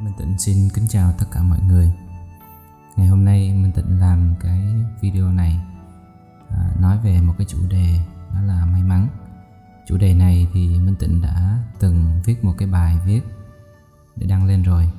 [0.00, 1.92] Minh Tịnh xin kính chào tất cả mọi người.
[2.96, 4.62] Ngày hôm nay Minh Tịnh làm cái
[5.00, 5.60] video này
[6.48, 7.98] à, Nói về một cái chủ đề
[8.34, 9.08] đó là may mắn.
[9.86, 13.20] Chủ đề này thì Minh Tịnh đã từng viết một cái bài viết
[14.16, 14.90] để đăng lên rồi.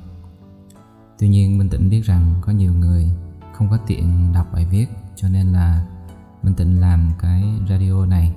[1.19, 3.11] Tuy nhiên Minh Tịnh biết rằng có nhiều người
[3.53, 5.85] không có tiện đọc bài viết Cho nên là
[6.43, 8.35] Minh Tịnh làm cái radio này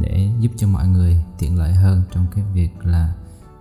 [0.00, 3.14] để giúp cho mọi người tiện lợi hơn trong cái việc là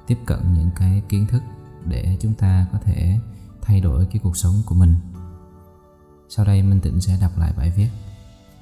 [0.07, 1.41] tiếp cận những cái kiến thức
[1.87, 3.19] để chúng ta có thể
[3.61, 4.95] thay đổi cái cuộc sống của mình.
[6.29, 7.89] Sau đây, minh tịnh sẽ đọc lại bài viết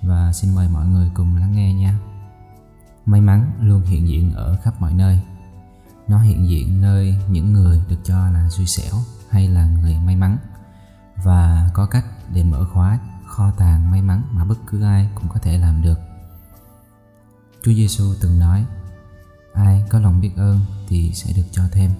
[0.01, 1.99] và xin mời mọi người cùng lắng nghe nha.
[3.05, 5.19] May mắn luôn hiện diện ở khắp mọi nơi.
[6.07, 8.93] Nó hiện diện nơi những người được cho là xui xẻo
[9.29, 10.37] hay là người may mắn.
[11.23, 15.27] Và có cách để mở khóa kho tàng may mắn mà bất cứ ai cũng
[15.29, 15.99] có thể làm được.
[17.63, 18.65] Chúa Giêsu từng nói,
[19.53, 21.91] ai có lòng biết ơn thì sẽ được cho thêm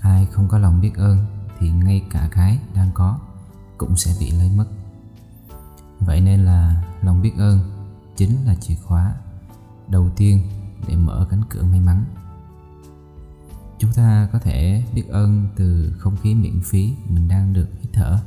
[0.00, 1.26] ai không có lòng biết ơn
[1.58, 3.18] thì ngay cả cái đang có
[3.78, 4.66] cũng sẽ bị lấy mất.
[6.00, 7.60] Vậy nên là lòng biết ơn
[8.16, 9.14] chính là chìa khóa
[9.88, 10.42] đầu tiên
[10.88, 12.04] để mở cánh cửa may mắn.
[13.78, 17.92] Chúng ta có thể biết ơn từ không khí miễn phí mình đang được hít
[17.92, 18.18] thở.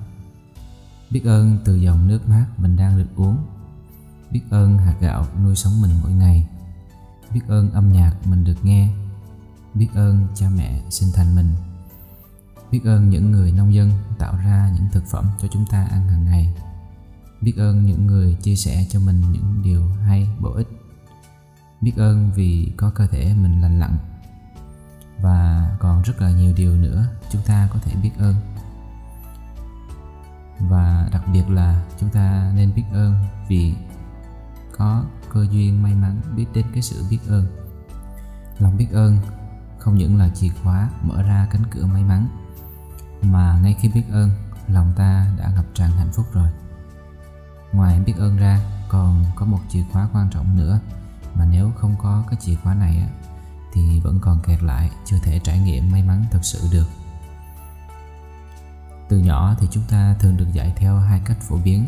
[1.11, 3.37] Biết ơn từ dòng nước mát mình đang được uống.
[4.31, 6.47] Biết ơn hạt gạo nuôi sống mình mỗi ngày.
[7.33, 8.89] Biết ơn âm nhạc mình được nghe
[9.73, 11.51] biết ơn cha mẹ sinh thành mình.
[12.71, 16.07] Biết ơn những người nông dân tạo ra những thực phẩm cho chúng ta ăn
[16.07, 16.55] hàng ngày.
[17.41, 20.67] Biết ơn những người chia sẻ cho mình những điều hay, bổ ích.
[21.81, 23.97] Biết ơn vì có cơ thể mình lành lặn.
[25.21, 28.35] Và còn rất là nhiều điều nữa chúng ta có thể biết ơn.
[30.59, 33.15] Và đặc biệt là chúng ta nên biết ơn
[33.47, 33.73] vì
[34.77, 37.45] có cơ duyên may mắn biết đến cái sự biết ơn.
[38.59, 39.17] Lòng biết ơn
[39.83, 42.27] không những là chìa khóa mở ra cánh cửa may mắn,
[43.21, 44.29] mà ngay khi biết ơn,
[44.67, 46.49] lòng ta đã ngập tràn hạnh phúc rồi.
[47.73, 50.79] Ngoài biết ơn ra, còn có một chìa khóa quan trọng nữa,
[51.35, 53.09] mà nếu không có cái chìa khóa này
[53.73, 56.87] thì vẫn còn kẹt lại, chưa thể trải nghiệm may mắn thật sự được.
[59.09, 61.87] Từ nhỏ thì chúng ta thường được dạy theo hai cách phổ biến.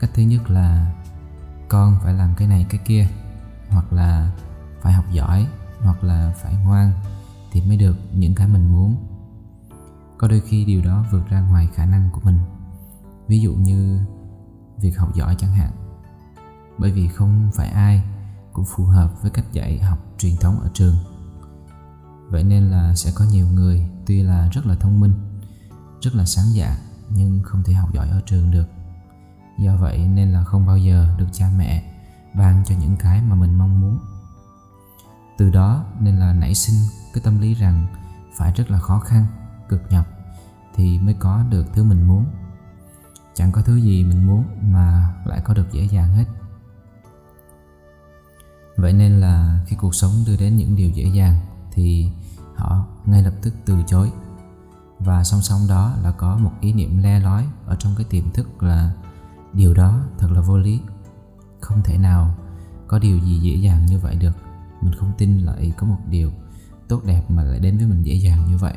[0.00, 0.92] Cách thứ nhất là,
[1.68, 3.08] con phải làm cái này cái kia
[3.68, 4.30] hoặc là,
[4.82, 5.46] phải học giỏi
[5.82, 6.92] hoặc là phải ngoan
[7.52, 8.96] thì mới được những cái mình muốn.
[10.18, 12.38] Có đôi khi điều đó vượt ra ngoài khả năng của mình.
[13.28, 14.00] Ví dụ như
[14.80, 15.70] việc học giỏi chẳng hạn.
[16.78, 18.02] Bởi vì không phải ai
[18.52, 20.96] cũng phù hợp với cách dạy học truyền thống ở trường.
[22.30, 25.12] Vậy nên là sẽ có nhiều người tuy là rất là thông minh,
[26.00, 26.76] rất là sáng dạ
[27.08, 28.66] nhưng không thể học giỏi ở trường được.
[29.58, 31.94] Do vậy nên là không bao giờ được cha mẹ
[32.34, 33.98] ban cho những cái mà mình mong muốn
[35.38, 36.76] từ đó nên là nảy sinh
[37.14, 37.86] cái tâm lý rằng
[38.36, 39.26] phải rất là khó khăn,
[39.68, 40.06] cực nhọc
[40.74, 42.26] thì mới có được thứ mình muốn.
[43.34, 46.24] Chẳng có thứ gì mình muốn mà lại có được dễ dàng hết.
[48.76, 51.38] Vậy nên là khi cuộc sống đưa đến những điều dễ dàng
[51.72, 52.10] thì
[52.56, 54.12] họ ngay lập tức từ chối.
[54.98, 58.30] Và song song đó là có một ý niệm le lói ở trong cái tiềm
[58.30, 58.92] thức là
[59.52, 60.80] điều đó thật là vô lý.
[61.60, 62.34] Không thể nào
[62.86, 64.47] có điều gì dễ dàng như vậy được
[64.80, 66.32] mình không tin lại có một điều
[66.88, 68.74] tốt đẹp mà lại đến với mình dễ dàng như vậy.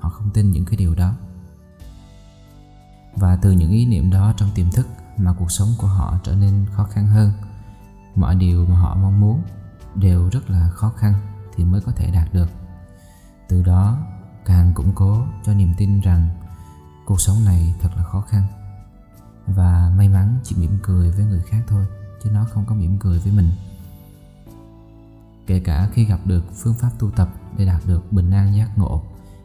[0.00, 1.14] Họ không tin những cái điều đó.
[3.16, 6.34] Và từ những ý niệm đó trong tiềm thức mà cuộc sống của họ trở
[6.34, 7.32] nên khó khăn hơn.
[8.14, 9.42] Mọi điều mà họ mong muốn
[9.94, 11.14] đều rất là khó khăn
[11.56, 12.48] thì mới có thể đạt được.
[13.48, 13.98] Từ đó,
[14.44, 16.28] càng củng cố cho niềm tin rằng
[17.06, 18.42] cuộc sống này thật là khó khăn.
[19.46, 21.86] Và may mắn chỉ mỉm cười với người khác thôi,
[22.22, 23.50] chứ nó không có mỉm cười với mình
[25.46, 28.78] kể cả khi gặp được phương pháp tu tập để đạt được bình an giác
[28.78, 29.02] ngộ,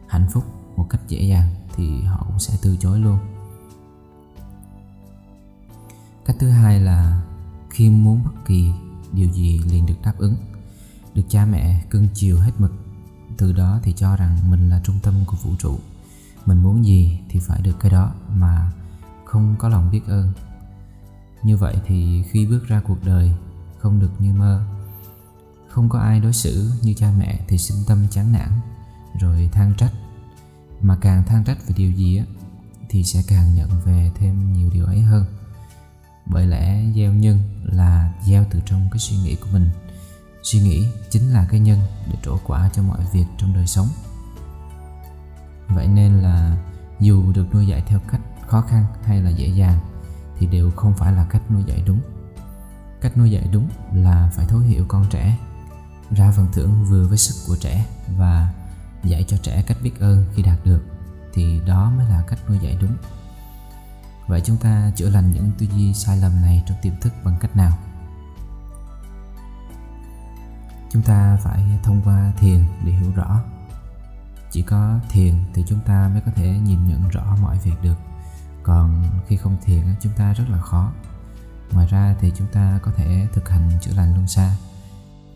[0.08, 0.44] hạnh phúc
[0.76, 3.18] một cách dễ dàng thì họ cũng sẽ từ chối luôn.
[6.24, 7.22] Cách thứ hai là
[7.70, 8.72] khi muốn bất kỳ
[9.12, 10.34] điều gì liền được đáp ứng,
[11.14, 12.72] được cha mẹ cưng chiều hết mực,
[13.36, 15.78] từ đó thì cho rằng mình là trung tâm của vũ trụ.
[16.46, 18.72] Mình muốn gì thì phải được cái đó mà
[19.24, 20.32] không có lòng biết ơn.
[21.42, 23.34] Như vậy thì khi bước ra cuộc đời
[23.78, 24.66] không được như mơ
[25.70, 28.50] không có ai đối xử như cha mẹ thì sinh tâm chán nản,
[29.20, 29.92] rồi than trách.
[30.80, 32.24] Mà càng than trách về điều gì á,
[32.88, 35.24] thì sẽ càng nhận về thêm nhiều điều ấy hơn.
[36.26, 39.70] Bởi lẽ gieo nhân là gieo từ trong cái suy nghĩ của mình.
[40.42, 43.88] Suy nghĩ chính là cái nhân để trổ quả cho mọi việc trong đời sống.
[45.68, 46.56] Vậy nên là
[47.00, 49.78] dù được nuôi dạy theo cách khó khăn hay là dễ dàng,
[50.38, 52.00] thì đều không phải là cách nuôi dạy đúng.
[53.00, 55.36] Cách nuôi dạy đúng là phải thấu hiểu con trẻ
[56.16, 57.86] ra phần thưởng vừa với sức của trẻ
[58.18, 58.52] và
[59.04, 60.82] dạy cho trẻ cách biết ơn khi đạt được,
[61.34, 62.96] thì đó mới là cách nuôi dạy đúng.
[64.26, 67.36] Vậy chúng ta chữa lành những tư duy sai lầm này trong tiềm thức bằng
[67.40, 67.78] cách nào?
[70.90, 73.40] Chúng ta phải thông qua thiền để hiểu rõ.
[74.50, 77.96] Chỉ có thiền thì chúng ta mới có thể nhìn nhận rõ mọi việc được.
[78.62, 80.92] Còn khi không thiền chúng ta rất là khó.
[81.72, 84.56] Ngoài ra thì chúng ta có thể thực hành chữa lành luân xa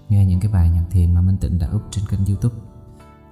[0.08, 2.56] nghe những cái bài nhạc thiền mà minh tịnh đã up trên kênh youtube.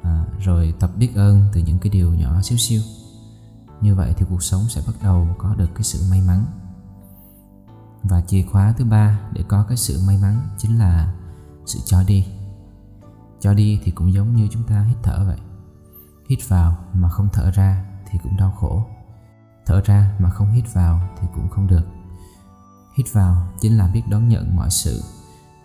[0.02, 2.82] À, rồi tập biết ơn từ những cái điều nhỏ xíu xiu
[3.82, 6.44] như vậy thì cuộc sống sẽ bắt đầu có được cái sự may mắn.
[8.02, 11.14] Và chìa khóa thứ ba để có cái sự may mắn chính là
[11.66, 12.26] sự cho đi.
[13.40, 15.38] Cho đi thì cũng giống như chúng ta hít thở vậy.
[16.28, 18.86] Hít vào mà không thở ra thì cũng đau khổ.
[19.66, 21.86] Thở ra mà không hít vào thì cũng không được.
[22.96, 25.02] Hít vào chính là biết đón nhận mọi sự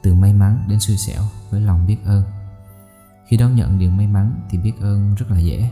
[0.04, 2.24] từ may mắn đến xui xẻo với lòng biết ơn.
[3.28, 5.72] Khi đón nhận điều may mắn thì biết ơn rất là dễ.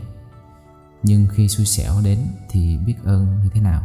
[1.02, 2.18] Nhưng khi xui xẻo đến
[2.48, 3.82] thì biết ơn như thế nào?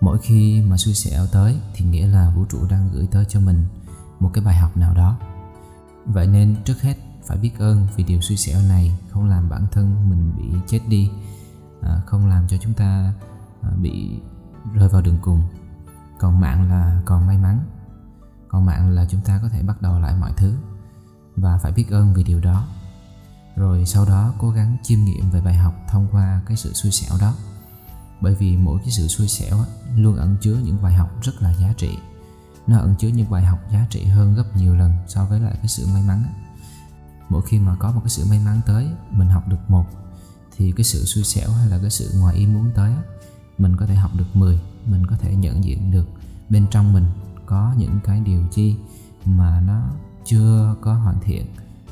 [0.00, 3.40] Mỗi khi mà xui xẻo tới thì nghĩa là vũ trụ đang gửi tới cho
[3.40, 3.64] mình
[4.20, 5.18] một cái bài học nào đó.
[6.06, 6.94] Vậy nên trước hết
[7.26, 10.80] phải biết ơn vì điều xui xẻo này không làm bản thân mình bị chết
[10.88, 11.10] đi
[11.82, 13.14] à, không làm cho chúng ta
[13.62, 14.20] à, bị
[14.74, 15.42] rơi vào đường cùng.
[16.18, 17.60] Còn mạng là còn may mắn
[18.48, 20.54] còn mạng là chúng ta có thể bắt đầu lại mọi thứ
[21.36, 22.68] và phải biết ơn vì điều đó.
[23.56, 26.92] Rồi sau đó cố gắng chiêm nghiệm về bài học thông qua cái sự xui
[26.92, 27.34] xẻo đó.
[28.20, 29.58] Bởi vì mỗi cái sự xui xẻo
[29.96, 31.98] luôn ẩn chứa những bài học rất là giá trị.
[32.66, 35.54] Nó ẩn chứa những bài học giá trị hơn gấp nhiều lần so với lại
[35.56, 36.24] cái sự may mắn
[37.28, 39.84] mỗi khi mà có một cái sự may mắn tới, mình học được một,
[40.56, 42.92] thì cái sự xui xẻo hay là cái sự ngoài ý muốn tới
[43.58, 46.06] mình có thể học được 10 mình có thể nhận diện được
[46.48, 47.04] bên trong mình
[47.48, 48.76] có những cái điều chi
[49.24, 49.90] mà nó
[50.24, 51.46] chưa có hoàn thiện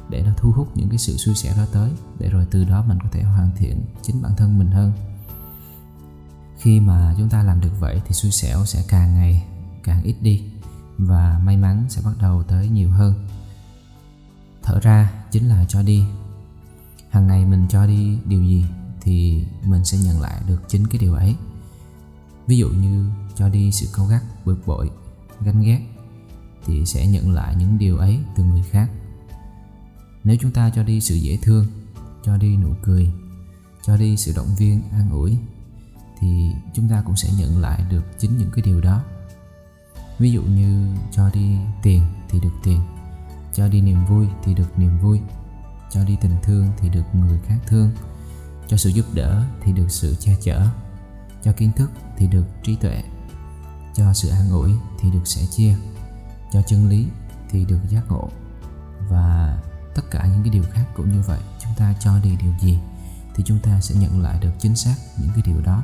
[0.08, 2.84] để nó thu hút những cái sự xui xẻo đó tới, để rồi từ đó
[2.88, 4.92] mình có thể hoàn thiện chính bản thân mình hơn.
[6.58, 9.44] Khi mà chúng ta làm được vậy thì xui xẻo sẽ càng ngày
[9.84, 10.44] càng ít đi
[10.98, 13.14] và may mắn sẽ bắt đầu tới nhiều hơn.
[14.62, 16.04] Thở ra chính là cho đi.
[17.10, 18.64] Hàng ngày mình cho đi điều gì
[19.00, 21.36] thì mình sẽ nhận lại được chính cái điều ấy.
[22.46, 24.90] Ví dụ như cho đi sự câu gắt, bực bội
[25.44, 25.80] ganh ghét
[26.66, 28.90] thì sẽ nhận lại những điều ấy từ người khác.
[30.24, 31.66] Nếu chúng ta cho đi sự dễ thương,
[32.24, 33.12] cho đi nụ cười,
[33.82, 35.38] cho đi sự động viên, an ủi
[36.20, 39.02] thì chúng ta cũng sẽ nhận lại được chính những cái điều đó.
[40.18, 42.80] Ví dụ như cho đi tiền thì được tiền,
[43.54, 45.20] cho đi niềm vui thì được niềm vui,
[45.90, 47.90] cho đi tình thương thì được người khác thương,
[48.68, 50.68] cho sự giúp đỡ thì được sự che chở,
[51.42, 53.02] cho kiến thức thì được trí tuệ
[53.96, 54.70] cho sự an ủi
[55.00, 55.76] thì được sẻ chia,
[56.52, 57.06] cho chân lý
[57.50, 58.28] thì được giác ngộ.
[59.08, 59.58] Và
[59.94, 62.78] tất cả những cái điều khác cũng như vậy, chúng ta cho đi điều gì
[63.34, 65.82] thì chúng ta sẽ nhận lại được chính xác những cái điều đó.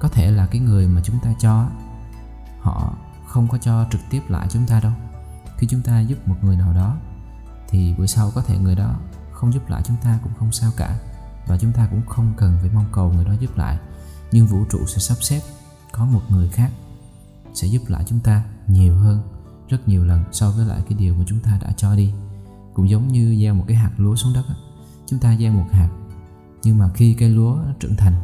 [0.00, 1.70] Có thể là cái người mà chúng ta cho,
[2.60, 2.94] họ
[3.26, 4.92] không có cho trực tiếp lại chúng ta đâu.
[5.58, 6.96] Khi chúng ta giúp một người nào đó,
[7.68, 8.96] thì bữa sau có thể người đó
[9.32, 10.98] không giúp lại chúng ta cũng không sao cả.
[11.46, 13.78] Và chúng ta cũng không cần phải mong cầu người đó giúp lại.
[14.32, 15.40] Nhưng vũ trụ sẽ sắp xếp
[15.92, 16.70] có một người khác
[17.56, 19.22] sẽ giúp lại chúng ta nhiều hơn,
[19.68, 22.12] rất nhiều lần so với lại cái điều mà chúng ta đã cho đi.
[22.74, 24.44] Cũng giống như gieo một cái hạt lúa xuống đất
[25.06, 25.90] chúng ta gieo một hạt,
[26.62, 28.14] nhưng mà khi cây lúa nó trưởng thành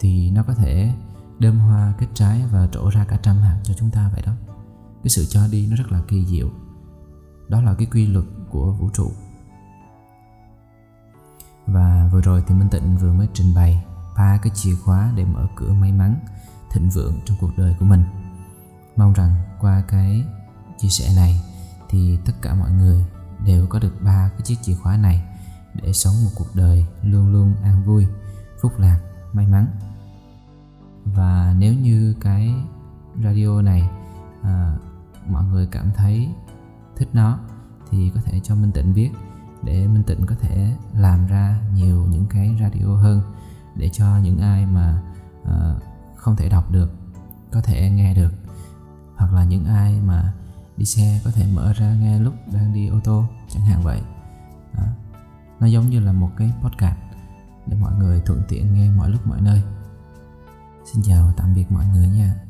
[0.00, 0.92] thì nó có thể
[1.38, 4.32] đơm hoa kết trái và trổ ra cả trăm hạt cho chúng ta vậy đó.
[5.02, 6.48] Cái sự cho đi nó rất là kỳ diệu.
[7.48, 9.12] Đó là cái quy luật của vũ trụ.
[11.66, 13.84] Và vừa rồi thì Minh Tịnh vừa mới trình bày
[14.16, 16.16] ba cái chìa khóa để mở cửa may mắn,
[16.72, 18.04] thịnh vượng trong cuộc đời của mình
[18.98, 20.24] mong rằng qua cái
[20.78, 21.42] chia sẻ này
[21.88, 23.04] thì tất cả mọi người
[23.44, 25.24] đều có được ba cái chiếc chìa khóa này
[25.74, 28.06] để sống một cuộc đời luôn luôn an vui
[28.60, 29.00] phúc lạc
[29.32, 29.66] may mắn.
[31.04, 32.54] Và nếu như cái
[33.24, 33.90] radio này
[34.42, 34.76] à,
[35.28, 36.28] mọi người cảm thấy
[36.96, 37.38] thích nó
[37.90, 39.10] thì có thể cho minh tịnh biết
[39.62, 43.22] để minh tịnh có thể làm ra nhiều những cái radio hơn
[43.76, 45.02] để cho những ai mà
[45.44, 45.74] à,
[46.16, 46.92] không thể đọc được
[47.52, 48.32] có thể nghe được
[49.18, 50.32] hoặc là những ai mà
[50.76, 54.00] đi xe có thể mở ra nghe lúc đang đi ô tô, chẳng hạn vậy.
[54.76, 54.84] Đó.
[55.60, 56.98] nó giống như là một cái podcast
[57.66, 59.62] để mọi người thuận tiện nghe mọi lúc mọi nơi.
[60.92, 62.47] Xin chào, tạm biệt mọi người nha.